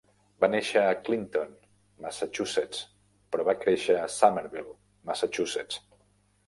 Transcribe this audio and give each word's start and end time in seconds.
Va 0.43 0.47
néixer 0.51 0.85
a 0.85 0.95
Clinton, 1.09 1.51
Massachusetts, 2.07 2.81
però 3.35 3.47
va 3.51 3.57
créixer 3.67 4.01
a 4.01 4.09
Somerville, 4.19 4.77
Massachusetts. 5.13 5.83